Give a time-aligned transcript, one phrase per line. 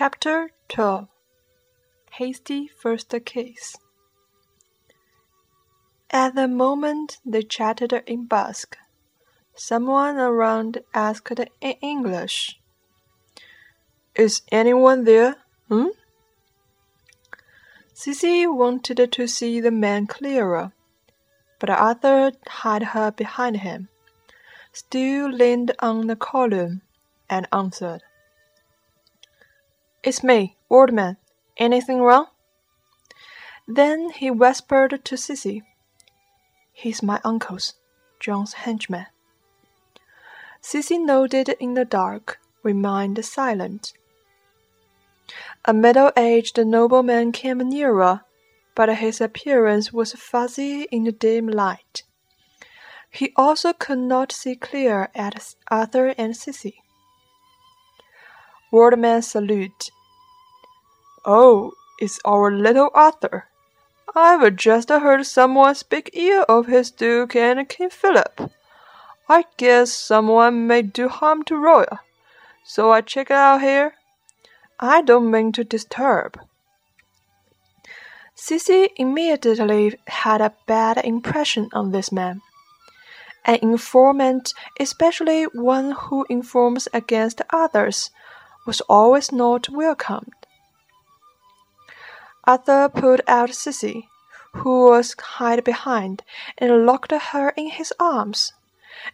[0.00, 1.08] Chapter 12
[2.12, 3.76] Hasty First Kiss
[6.12, 8.78] At the moment they chatted in Basque,
[9.56, 12.60] someone around asked in English,
[14.14, 15.34] Is anyone there?
[15.66, 15.88] Hmm?
[17.92, 20.70] Sissy wanted to see the man clearer,
[21.58, 23.88] but Arthur had her behind him,
[24.72, 26.82] still leaned on the column,
[27.28, 28.04] and answered.
[30.08, 31.18] It's me, Wardman.
[31.58, 32.28] Anything wrong?
[33.66, 35.60] Then he whispered to Sissy.
[36.72, 37.74] He's my uncle's,
[38.18, 39.08] John's henchman.
[40.62, 43.92] Sissy nodded in the dark, remained silent.
[45.66, 48.22] A middle-aged nobleman came nearer,
[48.74, 52.02] but his appearance was fuzzy in the dim light.
[53.10, 56.76] He also could not see clear at Arthur and Sissy.
[58.72, 59.90] Wardman salute.
[61.30, 63.48] Oh, it's our little Arthur.
[64.16, 68.50] I've just heard someone speak ill of his Duke and King Philip.
[69.28, 71.98] I guess someone may do harm to Royal,
[72.64, 73.92] so I check out here.
[74.80, 76.40] I don't mean to disturb.
[78.34, 82.40] Sissy immediately had a bad impression on this man.
[83.44, 88.10] An informant, especially one who informs against others,
[88.66, 90.37] was always not welcomed.
[92.48, 94.08] Arthur pulled out Sissy,
[94.54, 96.22] who was hid behind,
[96.56, 98.54] and locked her in his arms,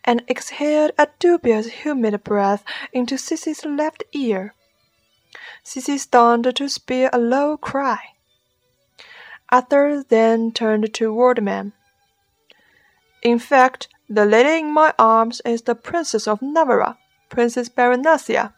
[0.04, 2.62] and exhaled a dubious humid breath
[2.92, 4.54] into Sissy's left ear.
[5.64, 7.98] Sissy stoned to spare a low cry.
[9.50, 11.72] Arthur then turned to Wardman.
[13.20, 16.98] In fact, the lady in my arms is the Princess of Navarre,
[17.30, 18.52] Princess Baronasia.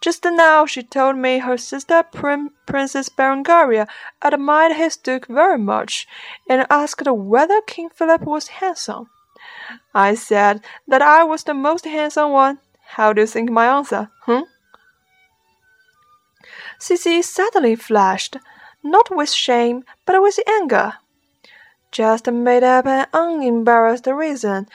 [0.00, 3.88] Just now she told me her sister Princess Berengaria
[4.22, 6.06] admired his duke very much,
[6.48, 9.10] and asked whether King Philip was handsome.
[9.94, 12.58] I said that I was the most handsome one.
[12.96, 14.44] How do you think my answer, hm?
[16.78, 18.36] Sissy suddenly flushed,
[18.84, 20.94] not with shame, but with anger.
[21.90, 24.68] Just made up an unembarrassed reason,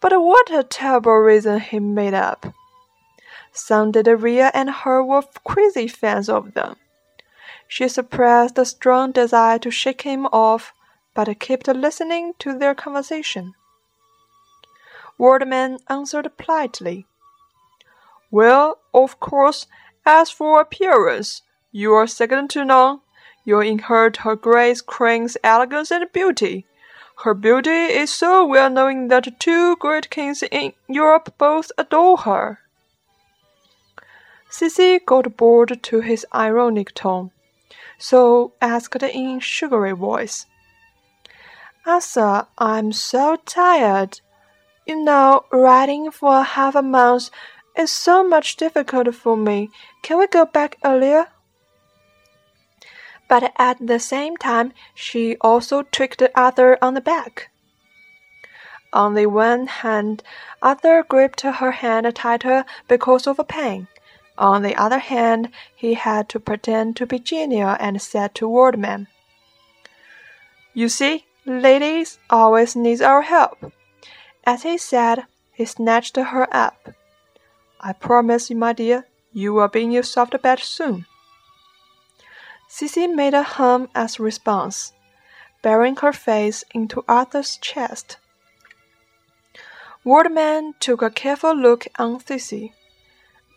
[0.00, 2.46] but what a terrible reason he made up.
[3.52, 6.76] Sounded Ria and her were crazy fans of them.
[7.66, 10.72] She suppressed a strong desire to shake him off,
[11.14, 13.54] but kept listening to their conversation.
[15.18, 17.06] Wardman answered politely.
[18.30, 19.66] Well, of course,
[20.06, 23.00] as for appearance, you are second to none.
[23.44, 26.66] You inherit her Grace Crane's elegance and beauty.
[27.24, 32.60] Her beauty is so well known that two great kings in Europe both adore her.
[34.50, 37.30] Sissy got bored to his ironic tone,
[37.98, 40.46] so asked in sugary voice.
[41.86, 44.20] Arthur, I'm so tired.
[44.86, 47.30] You know, riding for half a month
[47.76, 49.70] is so much difficult for me.
[50.02, 51.28] Can we go back earlier?
[53.28, 57.50] But at the same time, she also tricked Arthur on the back.
[58.92, 60.24] On the one hand,
[60.60, 63.86] Arthur gripped her hand tighter because of a pain.
[64.40, 69.06] On the other hand, he had to pretend to be genial and said to Wardman,
[70.72, 73.70] You see, ladies always need our help.
[74.44, 76.88] As he said, he snatched her up.
[77.82, 81.04] I promise you, my dear, you will be in your soft bed soon.
[82.66, 84.94] Sissy made a hum as response,
[85.60, 88.16] burying her face into Arthur's chest.
[90.02, 92.72] Wardman took a careful look on Sissy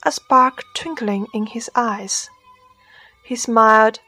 [0.05, 2.29] a spark twinkling in his eyes.
[3.23, 3.99] He smiled.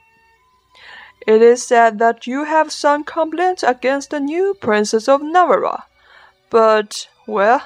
[1.26, 5.84] It is said that you have some complaints against the new Princess of Navarre.
[6.50, 7.64] But, well,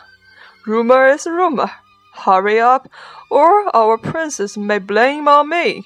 [0.65, 1.71] rumor is rumor.
[2.13, 2.89] Hurry up,
[3.29, 5.85] or our princess may blame on me.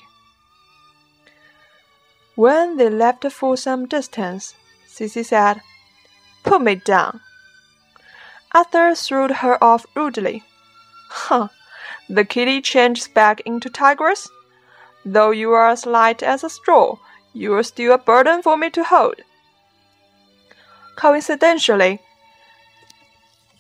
[2.35, 4.55] When they left for some distance,
[4.89, 5.61] Sissy said,
[6.43, 7.21] Put me down.
[8.53, 10.43] Arthur threw her off rudely.
[11.09, 11.49] Huh,
[12.13, 14.29] the kitty changes back into tigress.
[15.03, 16.97] Though you are as light as a straw,
[17.33, 19.21] you are still a burden for me to hold.
[20.95, 21.99] Coincidentally,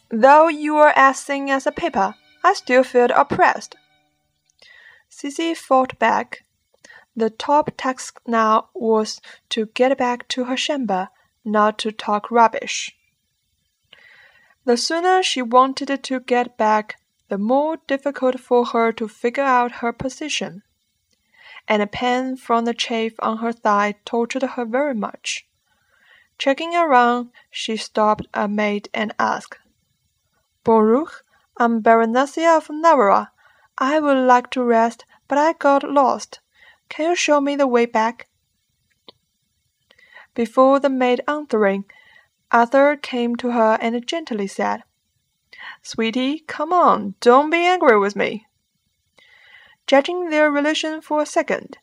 [0.09, 2.13] though you are as thin as a paper,
[2.43, 3.75] I still feel oppressed.
[5.09, 6.43] Sissy fought back.
[7.15, 9.19] The top task now was
[9.49, 11.09] to get back to her chamber,
[11.43, 12.95] not to talk rubbish.
[14.65, 16.97] The sooner she wanted to get back,
[17.33, 20.61] the more difficult for her to figure out her position.
[21.67, 25.47] and a pain from the chafe on her thigh tortured her very much.
[26.37, 29.57] Checking around, she stopped a maid and asked,
[30.63, 31.09] Bonjour,
[31.57, 33.29] I'm Baronessa of Navarre.
[33.79, 36.39] I would like to rest, but I got lost.
[36.87, 38.27] Can you show me the way back?
[40.35, 41.85] Before the maid answering,
[42.51, 44.83] Arthur came to her and gently said,
[45.85, 48.47] Sweetie, come on, don't be angry with me.
[49.85, 51.77] Judging their relation for a second,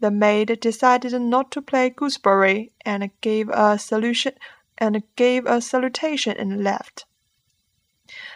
[0.00, 4.34] the maid decided not to play gooseberry and gave a solution
[4.76, 7.06] and gave a salutation and left.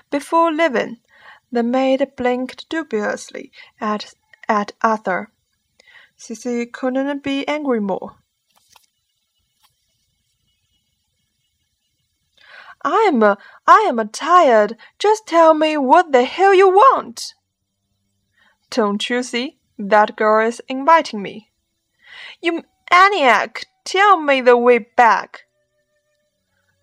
[0.09, 0.99] Before leaving,
[1.51, 3.51] the maid blinked dubiously
[3.81, 4.15] at
[4.49, 5.33] at Arthur.
[6.17, 8.17] Sissy couldn't be angry more.
[12.83, 14.77] I'm a, I am a tired.
[14.99, 17.35] Just tell me what the hell you want.
[18.71, 19.59] Don't you see?
[19.79, 21.51] That girl is inviting me.
[22.41, 23.65] You maniac!
[23.85, 25.45] Tell me the way back.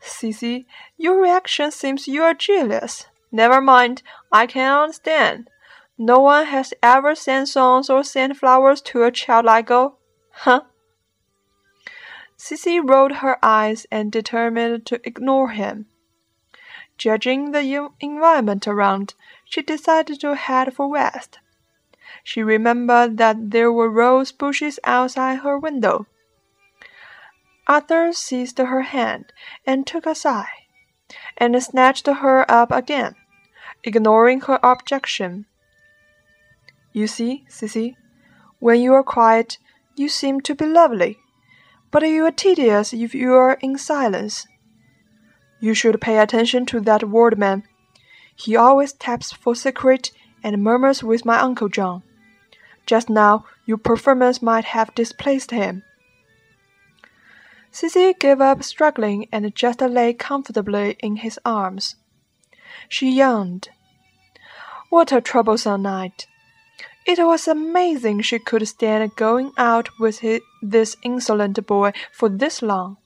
[0.01, 0.65] Sissy,
[0.97, 3.05] your reaction seems you are jealous.
[3.31, 4.01] Never mind,
[4.31, 5.49] I can understand.
[5.97, 9.99] No one has ever sent songs or sent flowers to a child like girl.
[10.31, 10.61] Huh?
[12.37, 15.87] Sissy rolled her eyes and determined to ignore him.
[16.97, 19.13] Judging the environment around,
[19.45, 21.39] she decided to head for west.
[22.23, 26.07] She remembered that there were rose bushes outside her window.
[27.67, 29.33] Arthur seized her hand
[29.65, 30.67] and took a sigh,
[31.37, 33.15] and snatched her up again,
[33.83, 35.45] ignoring her objection.
[36.93, 37.95] You see, Sissy,
[38.59, 39.57] when you are quiet,
[39.95, 41.17] you seem to be lovely,
[41.95, 44.45] but you are tedious if you are in silence.
[45.61, 47.63] You should pay attention to that Wardman.
[48.35, 50.11] He always taps for secret
[50.43, 52.03] and murmurs with my Uncle John.
[52.85, 55.83] Just now, your performance might have displaced him.
[57.71, 61.95] Sissy gave up struggling and just lay comfortably in his arms.
[62.89, 63.69] She yawned.
[64.89, 66.27] What a troublesome night!
[67.05, 72.63] It was amazing she could stand going out with his, this insolent boy for this
[72.63, 72.97] long.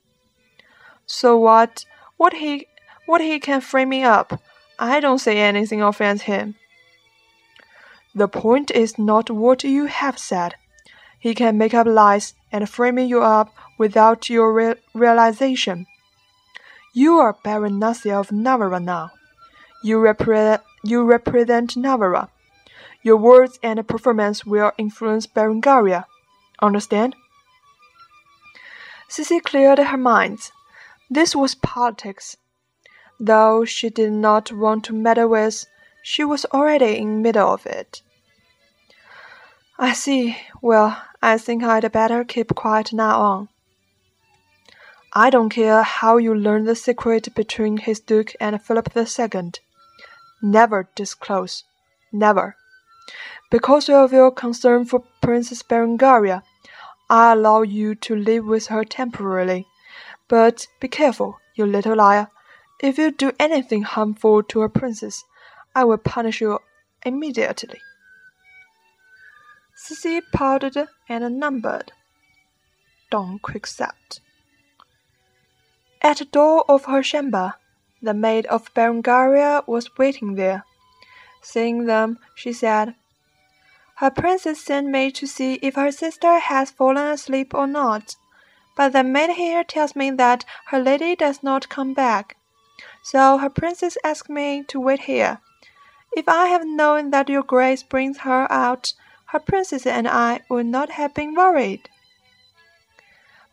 [1.06, 1.86] So what?
[2.16, 2.68] What he
[3.06, 4.40] what he can frame me up?
[4.78, 6.56] I don't say anything offends him.
[8.16, 10.56] The point is not what you have said.
[11.20, 15.86] He can make up lies and frame you up without your re realization.
[16.94, 19.12] You are Baronessa of Navarra now.
[19.84, 22.30] You, repre you represent Navarre.
[23.02, 26.06] Your words and performance will influence Berengaria.
[26.62, 27.16] Understand?
[29.10, 30.52] Sissy cleared her mind.
[31.10, 32.38] This was politics.
[33.20, 35.66] Though she did not want to meddle with,
[36.04, 38.02] she was already in middle of it.
[39.78, 40.38] I see.
[40.62, 43.50] Well, I think I'd better keep quiet now on.
[45.14, 49.52] I don't care how you learn the secret between his Duke and Philip II.
[50.42, 51.64] Never disclose.
[52.12, 52.56] Never.
[53.50, 56.44] Because of your concern for Princess Berengaria,
[57.10, 59.66] I allow you to live with her temporarily.
[60.28, 62.28] But be careful, you little liar.
[62.80, 65.24] If you do anything harmful to a princess,
[65.76, 66.60] I will punish you
[67.04, 67.82] immediately.
[69.76, 71.92] Sissy powdered and numbered.
[73.10, 74.20] Don't quick-set.
[76.02, 77.56] At the door of her chamber,
[78.02, 80.64] the maid of Berengaria was waiting there.
[81.42, 82.96] Seeing them, she said,
[83.96, 88.16] Her princess sent me to see if her sister has fallen asleep or not.
[88.76, 92.38] But the maid here tells me that her lady does not come back.
[93.04, 95.40] So her princess asked me to wait here.
[96.12, 98.94] If I had known that your grace brings her out,
[99.28, 101.90] her princess and I would not have been worried.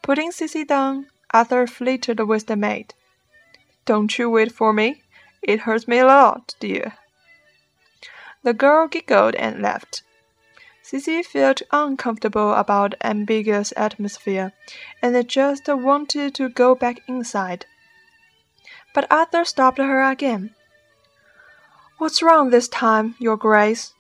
[0.03, 2.95] Putting Sissy down, Arthur flitted with the maid.
[3.85, 5.03] Don't you wait for me.
[5.43, 6.95] It hurts me a lot, dear.
[8.47, 10.05] The girl giggled and left.
[10.83, 14.53] Sissy felt uncomfortable about ambiguous atmosphere,
[15.03, 17.67] and just wanted to go back inside
[18.97, 20.55] but Arthur stopped her again.
[21.99, 23.93] What's wrong this time, Your Grace?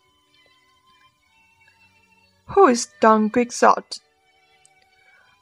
[2.46, 4.00] Who is Don Quixote?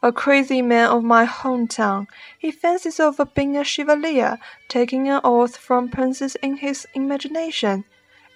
[0.02, 2.08] A crazy man of my hometown.
[2.36, 7.84] He fancies over being a chevalier, taking an oath from princes in his imagination,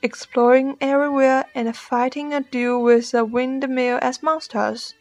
[0.02, 4.94] exploring everywhere and fighting a duel with a windmill as monsters.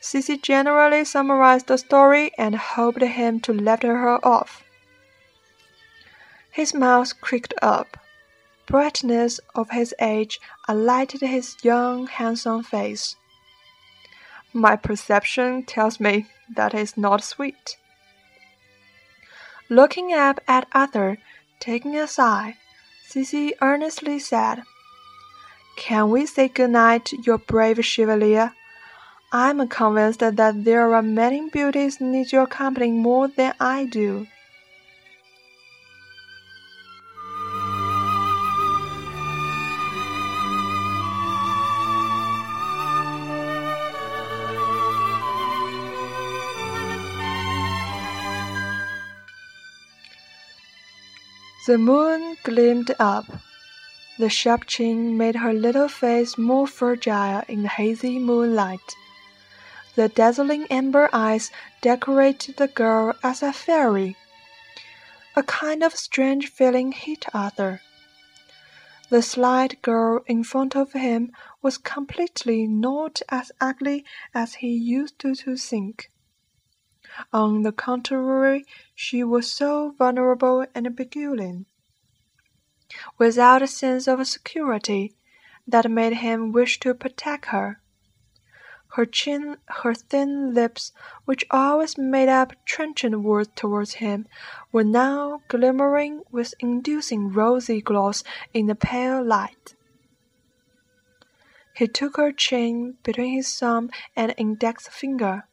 [0.00, 4.64] Sissy generally summarized the story and hoped him to let her off.
[6.50, 7.96] His mouth creaked up.
[8.66, 13.16] Brightness of his age alighted his young, handsome face.
[14.52, 17.76] My perception tells me that is not sweet.
[19.68, 21.18] Looking up at Arthur,
[21.60, 22.56] taking a sigh,
[23.08, 24.64] Sissy earnestly said,
[25.76, 28.52] Can we say good night, your brave chevalier?
[29.32, 34.26] I am convinced that there are many beauties need your company more than I do.
[51.68, 53.26] The moon gleamed up.
[54.18, 58.96] The sharp chin made her little face more fragile in the hazy moonlight.
[59.96, 61.50] The dazzling amber eyes
[61.82, 64.16] decorated the girl as a fairy.
[65.36, 67.82] A kind of strange feeling hit Arthur.
[69.10, 75.18] The slight girl in front of him was completely not as ugly as he used
[75.18, 76.10] to think.
[77.30, 78.64] On the contrary,
[78.94, 81.64] she was so vulnerable and peculiar,
[83.18, 85.14] without a sense of security,
[85.66, 87.80] that made him wish to protect her.
[88.94, 90.92] Her chin, her thin lips,
[91.26, 94.26] which always made up trenchant words towards him,
[94.72, 99.74] were now glimmering with inducing rosy gloss in the pale light.
[101.74, 105.44] He took her chin between his thumb and index finger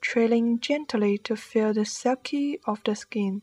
[0.00, 3.42] trailing gently to feel the silky of the skin,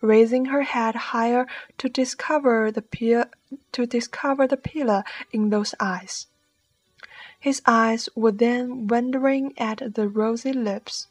[0.00, 1.46] raising her head higher
[1.78, 3.26] to discover the
[3.72, 6.26] to discover the pillar in those eyes.
[7.40, 11.06] His eyes were then wandering at the rosy lips.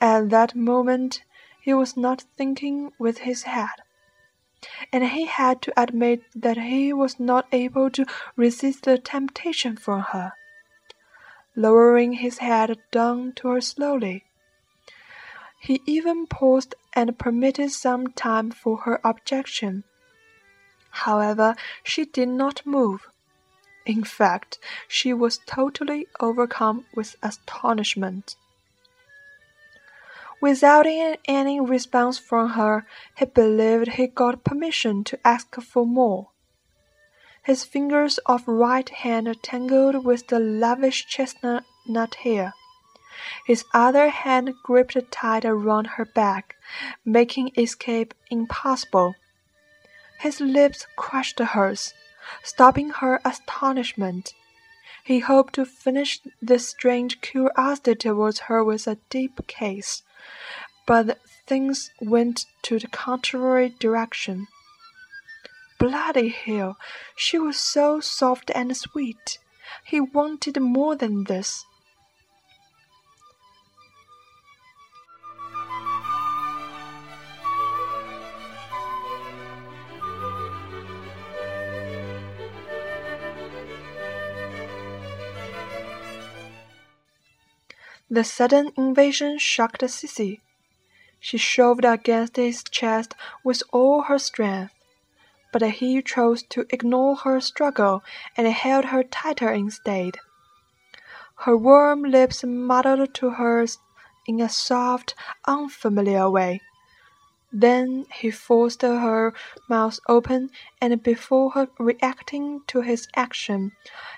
[0.00, 1.22] At that moment
[1.60, 3.82] he was not thinking with his head,
[4.92, 8.06] and he had to admit that he was not able to
[8.36, 10.32] resist the temptation from her
[11.56, 14.25] lowering his head down to her slowly.
[15.58, 19.84] He even paused and permitted some time for her objection.
[20.90, 23.08] However, she did not move.
[23.84, 24.58] In fact,
[24.88, 28.36] she was totally overcome with astonishment.
[30.40, 32.86] Without any response from her,
[33.16, 36.28] he believed he got permission to ask for more.
[37.42, 42.52] His fingers of right hand tangled with the lavish chestnut nut hair.
[43.46, 46.56] His other hand gripped tight around her back,
[47.04, 49.14] making escape impossible.
[50.20, 51.92] His lips crushed hers,
[52.42, 54.34] stopping her astonishment.
[55.04, 60.02] He hoped to finish this strange curiosity towards her with a deep kiss,
[60.86, 64.48] but things went to the contrary direction.
[65.78, 66.76] Bloody hell!
[67.16, 69.38] She was so soft and sweet.
[69.84, 71.64] He wanted more than this.
[88.10, 90.40] The sudden invasion shocked Sissy.
[91.20, 94.72] She shoved against his chest with all her strength
[95.58, 98.04] but he chose to ignore her struggle
[98.36, 100.18] and held her tighter instead.
[101.36, 103.78] Her warm lips muddled to hers
[104.26, 105.14] in a soft,
[105.46, 106.60] unfamiliar way.
[107.50, 109.32] Then he forced her
[109.66, 113.72] mouth open, and before her reacting to his action,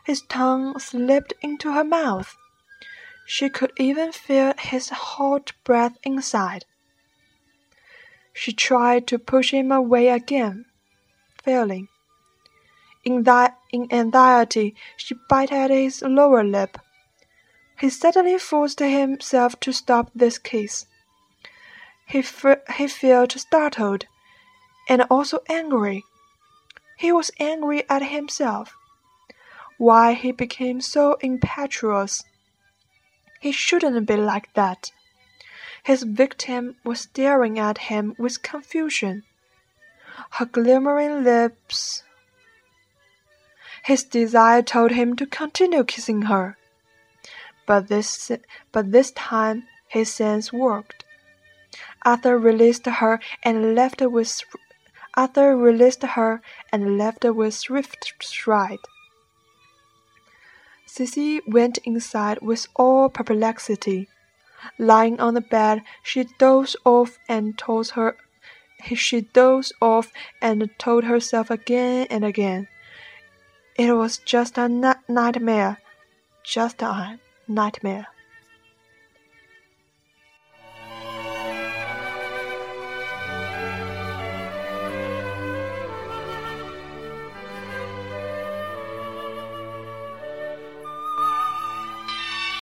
[0.05, 2.37] his tongue slipped into her mouth.
[3.31, 6.65] She could even feel his hot breath inside.
[8.33, 10.65] She tried to push him away again,
[11.45, 11.89] failing.
[13.05, 13.23] In,
[13.71, 16.79] in anxiety, she bit at his lower lip.
[17.79, 20.87] He suddenly forced himself to stop this kiss.
[22.07, 22.25] He,
[22.77, 24.07] he felt startled
[24.89, 26.03] and also angry.
[26.97, 28.75] He was angry at himself.
[29.77, 32.25] Why he became so impetuous.
[33.41, 34.91] He shouldn't be like that.
[35.83, 39.25] His victim was staring at him with confusion
[40.31, 42.03] her glimmering lips.
[43.85, 46.57] His desire told him to continue kissing her.
[47.67, 48.31] But this,
[48.73, 51.05] but this time his sense worked.
[52.05, 54.41] Arthur released her and left with
[55.15, 56.41] Arthur released her
[56.73, 58.79] and left with swift stride.
[60.89, 64.09] Sissy went inside with all perplexity.
[64.79, 68.17] Lying on the bed, she dozed off and told her
[68.95, 72.69] she dozed off and told herself again and again,
[73.77, 75.79] "It was just a nightmare,
[76.43, 78.07] just a nightmare.